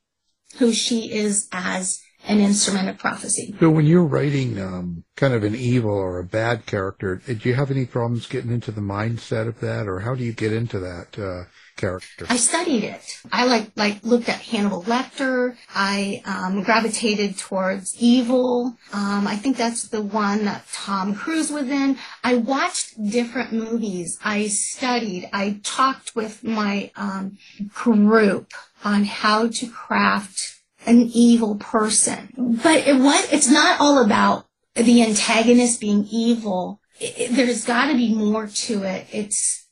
[0.58, 3.56] who she is as an instrument of prophecy.
[3.60, 7.56] So when you're writing um, kind of an evil or a bad character, do you
[7.56, 10.80] have any problems getting into the mindset of that, or how do you get into
[10.80, 12.26] that uh, character?
[12.30, 13.02] I studied it.
[13.32, 15.56] I like like looked at Hannibal Lecter.
[15.74, 18.76] I um, gravitated towards evil.
[18.92, 21.98] Um, I think that's the one that Tom Cruise was in.
[22.24, 24.20] I watched different movies.
[24.24, 25.30] I studied.
[25.32, 27.38] I talked with my um,
[27.74, 28.52] group
[28.84, 30.57] on how to craft
[30.88, 32.34] an evil person.
[32.64, 36.80] But it what it's not all about the antagonist being evil.
[37.00, 39.08] It, it, there's got to be more to it.
[39.12, 39.68] It's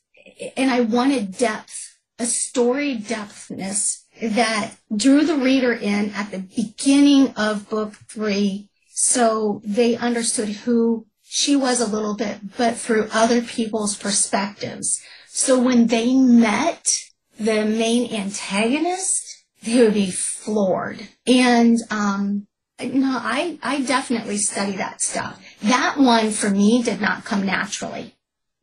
[0.56, 7.34] and I wanted depth, a story depthness that drew the reader in at the beginning
[7.36, 13.42] of book three, so they understood who she was a little bit, but through other
[13.42, 15.02] people's perspectives.
[15.28, 17.02] So when they met
[17.38, 20.10] the main antagonist, they would be
[20.46, 21.06] floored.
[21.26, 22.46] And um,
[22.80, 25.42] no, I I definitely study that stuff.
[25.62, 28.14] That one for me did not come naturally.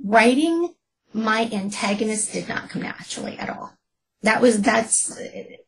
[0.04, 0.74] Writing
[1.14, 3.74] my antagonist did not come naturally at all.
[4.24, 5.20] That was that's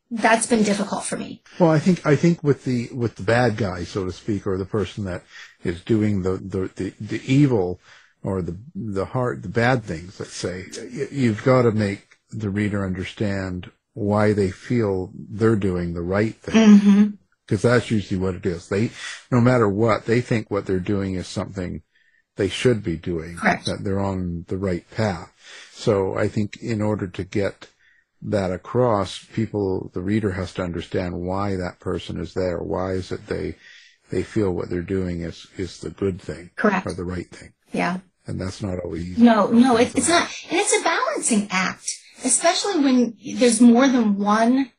[0.10, 1.42] that's been difficult for me.
[1.60, 4.58] Well, I think I think with the with the bad guy, so to speak, or
[4.58, 5.24] the person that
[5.64, 7.80] is doing the the the, the evil
[8.24, 10.66] or the the hard the bad things, let's say,
[11.12, 17.18] you've got to make the reader understand why they feel they're doing the right thing.
[17.48, 17.68] Because mm-hmm.
[17.68, 18.68] that's usually what it is.
[18.68, 18.92] They,
[19.32, 21.82] no matter what, they think what they're doing is something
[22.36, 23.38] they should be doing.
[23.38, 23.66] Correct.
[23.66, 25.32] That they're on the right path.
[25.72, 27.70] So I think in order to get
[28.22, 32.60] that across, people, the reader has to understand why that person is there.
[32.60, 33.56] Why is it they,
[34.12, 36.52] they feel what they're doing is, is the good thing.
[36.58, 36.86] Correct.
[36.86, 37.54] Or the right thing.
[37.72, 38.00] Yeah.
[38.28, 39.18] And that's not always.
[39.18, 40.30] No, no, it, it's not.
[40.50, 44.72] And it's a balancing act especially when there's more than one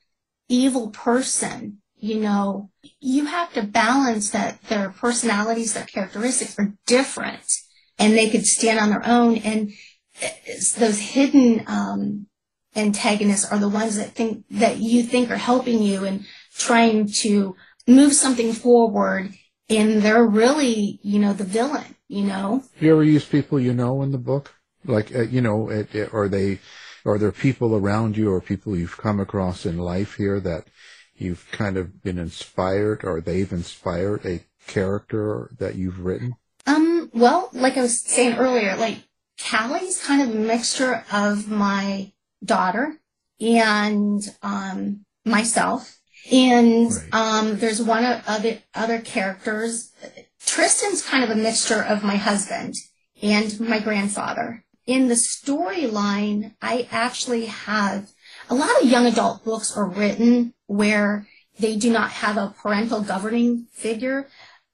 [0.49, 2.70] evil person, you know,
[3.01, 7.45] you have to balance that their personalities, their characteristics are different
[7.99, 9.39] and they could stand on their own.
[9.39, 9.72] And
[10.78, 12.26] those hidden, um,
[12.74, 17.57] antagonists are the ones that think that you think are helping you and trying to
[17.87, 19.32] move something forward.
[19.68, 22.62] And they're really, you know, the villain, you know?
[22.78, 24.55] You ever use people you know in the book?
[24.84, 26.61] Like, uh, you know, it, it, or they,
[27.07, 30.67] are there people around you or people you've come across in life here that
[31.17, 36.35] you've kind of been inspired or they've inspired a character that you've written?
[36.67, 38.99] Um, well, like I was saying earlier, like
[39.39, 42.13] Callie's kind of a mixture of my
[42.45, 42.99] daughter
[43.41, 45.99] and um, myself.
[46.33, 47.15] And right.
[47.15, 49.93] um, there's one of other other characters.
[50.45, 52.75] Tristan's kind of a mixture of my husband
[53.23, 58.11] and my grandfather in the storyline, I actually have
[58.49, 61.26] a lot of young adult books are written where
[61.59, 64.28] they do not have a parental governing figure.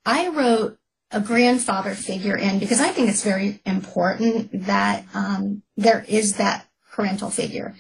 [0.05, 0.79] I wrote
[1.11, 6.67] a grandfather figure in because I think it's very important that um, there is that
[6.93, 7.75] parental figure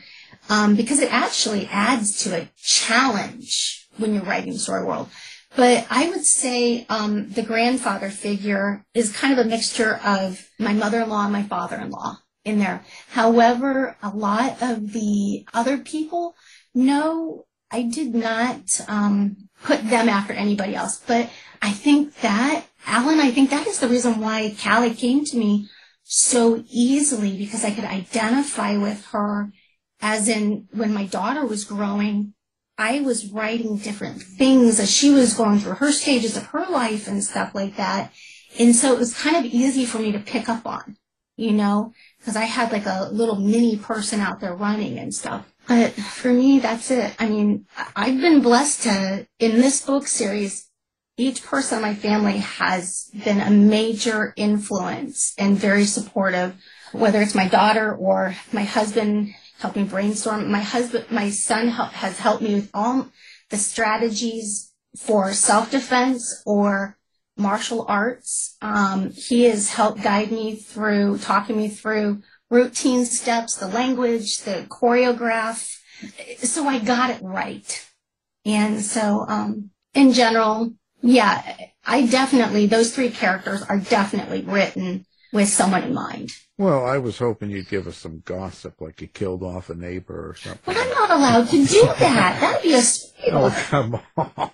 [0.48, 5.08] um, because it actually adds to a challenge when you're writing story world.
[5.54, 10.72] But I would say um, the grandfather figure is kind of a mixture of my
[10.72, 12.84] mother-in-law and my father-in-law in there.
[13.10, 16.34] However, a lot of the other people,
[16.74, 21.02] no, I did not um, put them after anybody else.
[21.06, 21.30] But
[21.60, 25.68] I think that, Alan, I think that is the reason why Callie came to me
[26.02, 29.52] so easily because I could identify with her
[30.02, 32.34] as in when my daughter was growing,
[32.76, 37.06] I was writing different things as she was going through her stages of her life
[37.06, 38.12] and stuff like that.
[38.58, 40.96] And so it was kind of easy for me to pick up on,
[41.36, 45.52] you know, because I had like a little mini person out there running and stuff.
[45.66, 47.16] But for me, that's it.
[47.18, 47.66] I mean,
[47.96, 50.68] I've been blessed to, in this book series,
[51.16, 56.54] each person in my family has been a major influence and very supportive,
[56.92, 60.50] whether it's my daughter or my husband helping brainstorm.
[60.50, 63.08] My husband, my son help, has helped me with all
[63.50, 66.96] the strategies for self-defense or
[67.36, 68.56] martial arts.
[68.60, 74.66] Um, he has helped guide me through, talking me through routine steps, the language, the
[74.68, 75.78] choreograph.
[76.38, 77.86] So I got it right.
[78.44, 81.56] And so, um, in general, yeah,
[81.86, 86.30] I definitely, those three characters are definitely written with someone in mind.
[86.58, 90.28] Well, I was hoping you'd give us some gossip, like you killed off a neighbor
[90.30, 90.60] or something.
[90.64, 92.40] But I'm not allowed to do that.
[92.40, 93.12] That'd be a spoiler.
[93.24, 94.00] Oh, come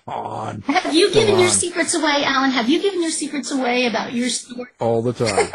[0.07, 0.61] on.
[0.63, 2.51] Have you given your secrets away, Alan?
[2.51, 4.69] Have you given your secrets away about your story?
[4.79, 5.49] All the time.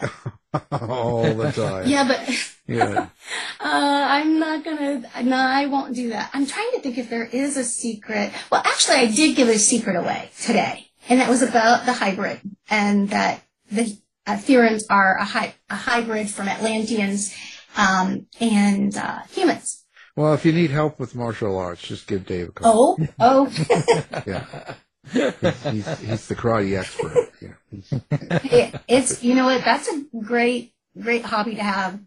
[0.70, 1.88] All the time.
[1.88, 2.28] Yeah, but
[2.68, 3.08] Yeah.
[3.60, 5.02] uh, I'm not gonna.
[5.24, 6.30] No, I won't do that.
[6.34, 8.32] I'm trying to think if there is a secret.
[8.50, 12.40] Well, actually, I did give a secret away today, and that was about the hybrid,
[12.70, 13.42] and that
[13.72, 13.96] the
[14.26, 17.34] uh, Therons are a, hy- a hybrid from Atlanteans
[17.76, 19.84] um, and uh, humans.
[20.16, 22.98] Well, if you need help with martial arts, just give Dave a call.
[23.00, 24.22] Oh, oh.
[24.26, 24.74] Yeah.
[25.12, 27.32] He's, he's, he's the karate expert.
[27.40, 27.54] You
[27.90, 28.00] know.
[28.44, 31.98] it, it's you know what that's a great great hobby to have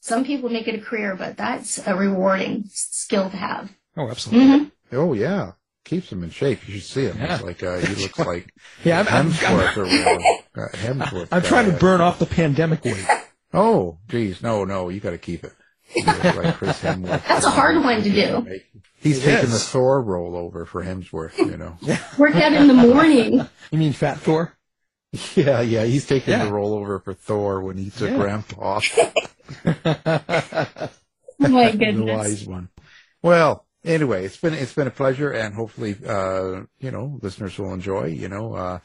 [0.00, 4.46] some people make it a career but that's a rewarding skill to have Oh, absolutely.
[4.48, 4.72] Mhm.
[4.92, 5.52] Oh yeah,
[5.90, 6.66] keeps him in shape.
[6.68, 7.18] You should see him.
[7.18, 7.36] Yeah.
[7.36, 8.52] He's like uh, he looks like
[8.84, 10.62] Yeah, I'm- I'm- Hemsworth or.
[10.62, 11.28] Uh, Hemsworth.
[11.32, 13.04] I'm trying to burn off the pandemic weight.
[13.52, 15.52] Oh, geez, no, no, you got to keep it.
[16.06, 17.26] Like Chris Hemsworth.
[17.26, 18.46] that's a hard one to do
[19.00, 19.52] He's It taking is.
[19.52, 21.36] the Thor role over for Hemsworth.
[21.38, 21.76] You know.
[22.18, 23.40] work out in the morning
[23.72, 24.56] You mean Fat Thor?
[25.34, 26.44] Yeah, yeah, he's taking Yeah.
[26.44, 28.16] the role over for Thor when he's a Yeah.
[28.16, 28.80] grandpa.
[29.64, 32.68] oh my the goodness wise one.
[33.22, 37.72] Well, anyway, it's been it's been a pleasure, and hopefully, uh, you know, listeners will
[37.72, 38.06] enjoy.
[38.06, 38.78] You know, uh,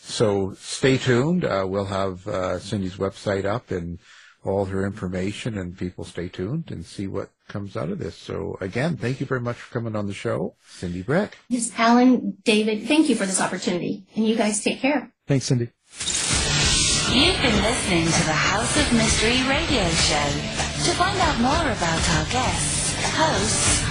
[0.00, 1.44] so stay tuned.
[1.44, 3.98] Uh, we'll have uh, Cyndi's website up and
[4.42, 8.16] all her information, and people stay tuned and see what comes out of this.
[8.16, 11.32] So again, thank you very much for coming on the show, Cyndi Brec.
[11.48, 15.68] yes alan david thank you for this opportunity and you guys take care Thanks, Cindy.
[17.12, 20.26] You've been listening to the House of Mystery radio show.
[20.86, 23.82] To find out more about our guests, hosts,